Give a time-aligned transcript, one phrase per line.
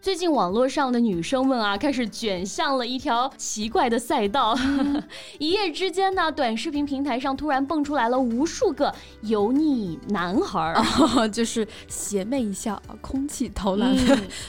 [0.00, 4.56] 最近网络上的女生们啊，开始卷向了一条奇怪的赛道。
[5.40, 13.96] 一夜之间呢，短视频平台上突然蹦出来了无数个油腻男孩儿，哦，就是邪魅一笑，空气投篮。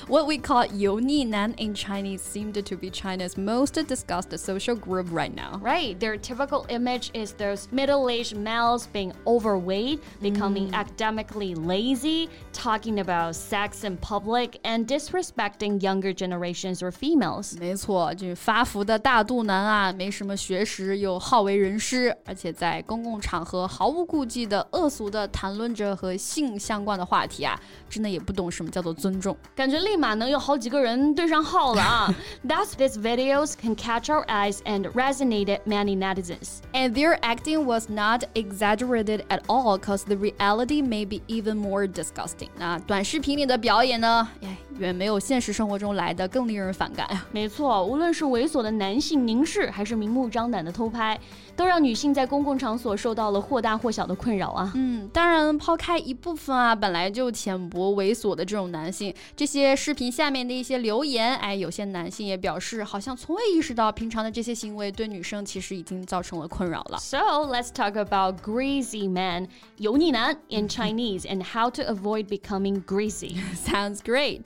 [0.07, 5.33] What we call 油腻男 in Chinese seemed to be China's most discussed social group right
[5.33, 5.59] now.
[5.63, 13.35] Right, their typical image is those middle-aged males being overweight, becoming academically lazy, talking about
[13.35, 17.57] sex in public, and disrespect affecting younger generations or females.
[17.59, 27.59] 没错，就是发福的大肚腩啊，没什么学识，又好为人师，而且在公共场合毫无顾忌的恶俗的谈论着和性相关的话题啊，
[27.89, 32.15] 真的也不懂什么叫做尊重，感觉立马能有好几个人对上号了啊。
[32.47, 36.59] Thus, these videos can catch our eyes and resonated many netizens.
[36.73, 41.87] And their acting was not exaggerated at all, cause the reality may be even more
[41.87, 42.49] disgusting.
[42.57, 47.25] 那短视频里的表演呢，哎， 远没有现实生活中来的更令人反感呀。
[47.31, 51.19] 没错，无论是猥琐的男性凝视，还是明目张胆的偷拍，
[51.55, 54.71] 都让女性在公共场所受到了或大或小的困扰啊。
[54.75, 66.97] 嗯，当然，抛开一部分啊本来就浅薄猥琐的这种男性，这些视频下面的一些留言，哎，有些男性也表示，好像从未意识到平常的这些行为对女生其实已经造成了困扰了。
[66.99, 69.47] So let's talk about greasy man，
[69.77, 73.37] 油腻男 in Chinese and how to avoid becoming greasy.
[73.55, 74.45] Sounds great.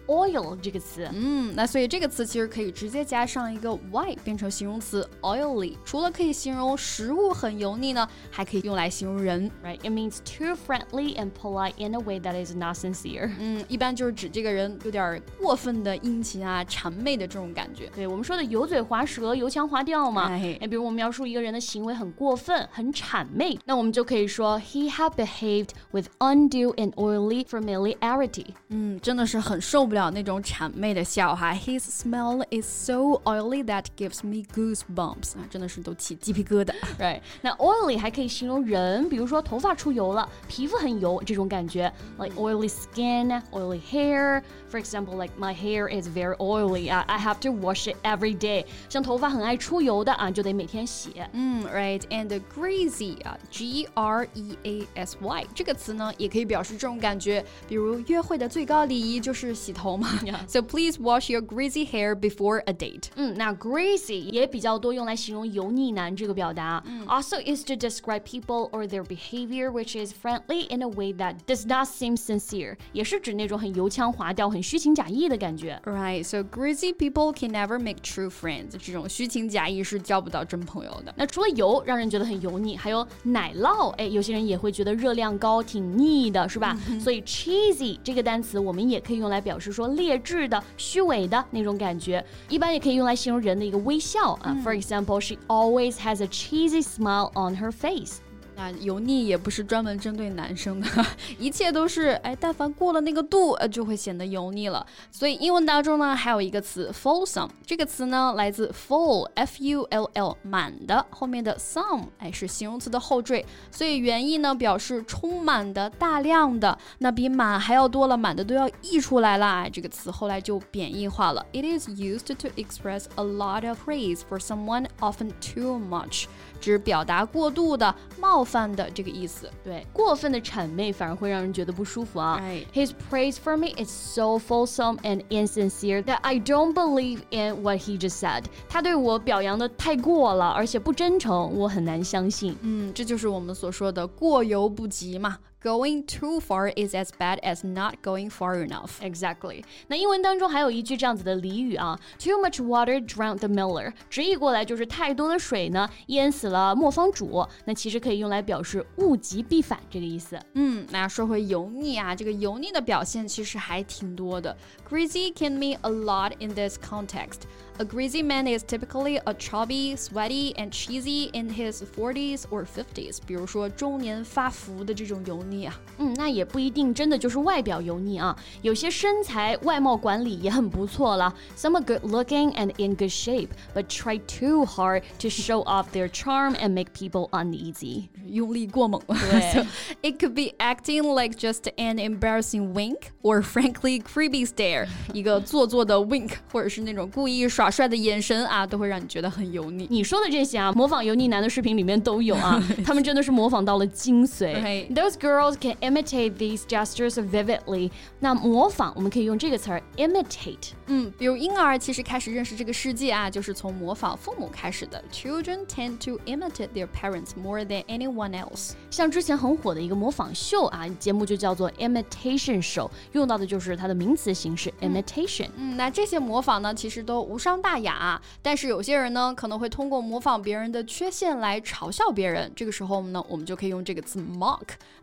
[0.06, 5.74] oil 这个词，嗯，那所以这个词其实可以直接加上一个 y 变成形容词 oily。
[5.84, 9.78] 除了可以形容食物很油腻呢，还可以用来形容人，right?
[9.80, 13.30] It means too friendly and polite in a way that is not sincere。
[13.38, 17.90] 嗯，一般就是指这个人有点过分的殷勤啊、谄媚的这种感觉。
[17.94, 20.28] 对我们说的油嘴滑舌、油腔滑调嘛。
[20.30, 28.46] 哎，比如我们描述一个人的行为很过分、很谄媚，那我们就可以说 he had behaved with undue and oily familiarity。
[28.68, 29.99] 嗯，真的是很受不了。
[30.10, 36.72] 那种谄媚的笑哈，His smell is so oily that gives me goosebumps 啊，真的是都起鸡皮疙瘩。
[36.98, 44.42] Right，那 oily 还可以形容人，比如说头发出油了，皮肤很油这种感觉，like oily skin, oily hair.
[44.70, 46.90] For example, like my hair is very oily.
[46.90, 48.64] I I have to wash it every day.
[48.88, 51.12] 像头发很爱出油的啊，就得每天洗。
[51.32, 59.79] 嗯，right，and greasy 啊，G R E A S Y 这个词呢，也可以表示这种感觉，比如约会的最高礼仪就是洗头。
[60.46, 63.08] So please wash your greasy hair before a date.
[63.16, 66.82] 嗯，那 greasy 也比较多用来形容油腻男这个表达。
[67.06, 71.66] Also is to describe people or their behavior which is friendly in a way that does
[71.66, 75.80] not seem sincere，也是指那种很油腔滑调、很虚情假意的感觉。
[75.84, 78.72] Right, so greasy people can never make true friends。
[78.80, 81.14] 这种虚情假意是交不到真朋友的。
[81.16, 86.76] 那除了油让人觉得很油腻，还有奶酪，哎，有些人也会觉得热量高、挺腻的，是吧？
[87.00, 89.86] 所以 cheesy 这个单词我们也可以用来表示 说。
[89.96, 94.54] 劣质的、虚伪的那种感觉，一般也可以用来形容人的一个微笑啊。
[94.62, 98.18] For example, she always has a cheesy smile on her face.
[98.55, 100.87] 那油腻也不是专门针对男生的，
[101.39, 104.85] 一切都是哎，但凡过了那个度，呃，就会显得油腻了。
[105.11, 119.67] 所以英文当中呢，还有一个词 fulsome，这个词呢来自 full，f u l l，满的，后面的 some，哎，是形容词的后缀，所以原意呢表示充满的、大量的，那比满还要多了，满的都要溢出来啦。
[119.71, 126.25] 这个词后来就贬义化了，it is used to express a lot of praise for someone, often too much。
[126.59, 129.49] 指表达过度的、冒犯的这个意思。
[129.63, 132.41] 对，过分的谄媚反而会让人觉得不舒服啊。
[132.73, 137.99] His praise for me is so fulsome and insincere that I don't believe in what he
[137.99, 138.43] just said。
[138.69, 142.55] 他对我表扬的太过了，而且不真诚，我很难相信。
[142.61, 145.37] 嗯，这就是我们所说的过犹不及嘛。
[145.62, 149.00] Going too far is as bad as not going far enough.
[149.00, 149.64] Exactly.
[149.88, 153.92] 那英文当中还有一句这样子的俚语啊，Too much water drowned the miller。
[154.08, 157.44] 直译过来就是太多的水呢淹死了磨坊主。
[157.64, 160.38] 那其实可以用来表示物极必反这个意思。
[160.54, 164.56] 嗯，那说回油腻啊，这个油腻的表现其实还挺多的。
[164.88, 167.40] Greasy can mean a lot in this context.
[167.80, 173.18] A greasy man is typically a chubby, sweaty, and cheesy in his 40s or 50s。
[173.26, 175.78] 比如说中年发福的这种油腻啊。
[175.98, 181.34] 嗯，那也不一定真的就是外表油腻啊，有些身材外貌管理也很不错了。
[181.54, 186.08] Some are good looking and in good shape, but try too hard to show off their
[186.08, 188.08] charm and make people uneasy.
[188.26, 189.16] 用力过猛了。
[189.52, 189.66] so
[190.00, 199.87] it could be acting like just an embarrassing wink or frankly creepy stare，一个做作的 wink，或者是那种故意耍 帅的眼神啊，都会让你觉得很油腻。
[199.89, 204.87] 你说的这些啊，模仿油腻男的视频里面都有啊， 他们真的是模仿到了精髓。
[204.93, 207.89] Those girls can imitate these gestures vividly。
[208.19, 210.71] 那模仿我们可以用这个词儿 imitate。
[210.93, 215.01] 嗯，比如婴儿其实开始认识这个世界啊，就是从模仿父母开始的。
[215.09, 218.73] Children tend to imitate their parents more than anyone else。
[218.89, 225.47] 像之前很火的一个模仿秀啊，节目就叫做 imitation show，用到的就是它的名词形式 imitation。
[225.55, 232.51] 嗯，那这些模仿呢，其实都无伤大雅，但是有些人呢，可能会通过模仿别人的缺陷来嘲笑别人。
[232.53, 234.19] 这个时候呢，我们就可以用这个词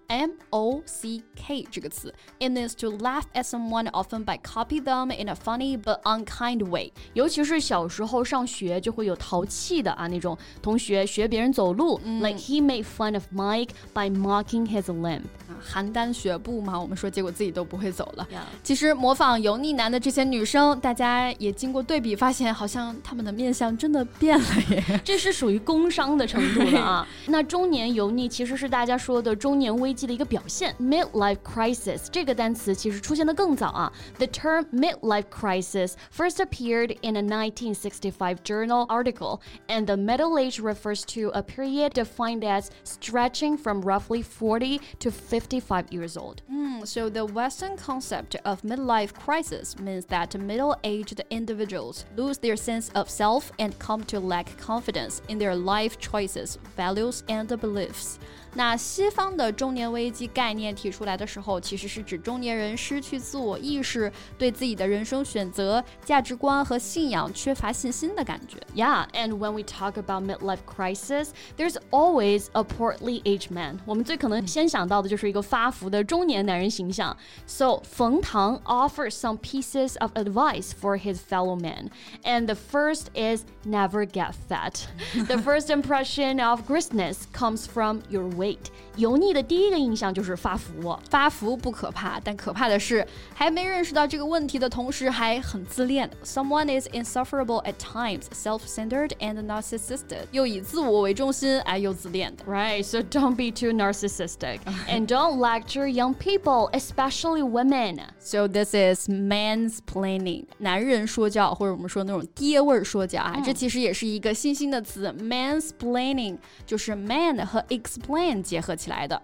[0.08, 5.28] mock，m o c k 这个词，it means to laugh at someone often by copy them in
[5.28, 6.92] a funny but unkind way。
[7.12, 15.22] 尤其是小时候上学就会有淘气的啊那种同学学别人走路、嗯、，like he made fun of Mike by mocking his limp。
[15.60, 18.26] 邯郸学步嘛，我们说，结果自己都不会走了。
[18.62, 25.00] 其实模仿油腻男的这些女生，大家也经过对比，发现好像他们的面相真的变了耶。
[25.04, 27.08] 这是属于工伤的程度了啊。
[27.26, 33.91] 那中年油腻其实是大家说的中年危机的一个表现，midlife crisis 这个单词其实出现的更早啊。
[34.17, 41.03] The term midlife crisis first appeared in a 1965 journal article, and the middle age refers
[41.13, 46.41] to a period defined as stretching from roughly 40 to 55 years old.
[46.51, 52.89] Mm, so the Western concept of midlife crisis means that middle-aged individuals lose their sense
[52.95, 58.19] of self and come to lack confidence in their life choices, values, and beliefs.
[58.57, 68.57] 那西方的中年危机概念提出来的时候，其实是指中年人失去自我意识，对自己的人生选择、价值观和信仰缺乏信心的感觉。
[68.75, 73.79] Yeah, and when we talk about midlife crisis, there's always a portly aged man.
[73.85, 77.15] 我们最可能先想到的就是一个发福的中年男人形象。
[77.47, 81.89] So 冯唐 offers some pieces of advice for his fellow men,
[82.23, 84.85] and the first is never get fat.
[85.27, 88.46] the first impression of grizzliness comes from your weight，
[88.95, 90.97] 油腻的第一个印象就是发福。
[91.09, 96.09] 发福不可怕，但可怕的是还没认识到这个问题的同时还很自恋。
[96.23, 102.43] Someone is insufferable at times, self-centered and narcissistic，又以自我为中心，哎，又自恋的。
[102.45, 107.99] Right, so don't be too narcissistic and don't lecture young people, especially women.
[108.19, 118.26] So this is mansplaining，男人说教，或者我们说那种爹味儿说教啊，这其实也是一个新兴的词，mansplaining，就是 man 和 explain。
[118.43, 119.21] 结合起来的。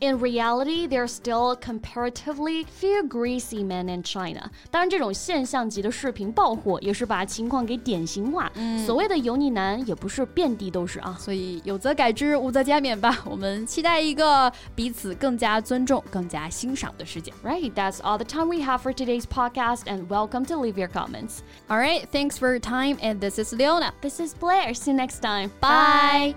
[0.00, 4.48] In reality, there are still comparatively few greasy men in China。
[4.70, 8.48] 当然，这种现象级的视频爆火，也是把情况给典型化。
[8.54, 13.24] 嗯、所谓的油腻男也不是遍地都是啊，所以有则改之，无则加勉吧。
[13.24, 17.32] 我们期待一个彼此更加尊重、更加欣赏的世界。
[17.42, 21.38] Right, that's all the time we have for today's podcast, and welcome to leave your comments.
[21.66, 23.92] All right, thanks for your time, and this is Leona.
[24.00, 24.72] This is Blair.
[24.74, 25.50] See you next time.
[25.60, 26.36] Bye.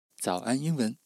[0.21, 1.00] 早安，英文。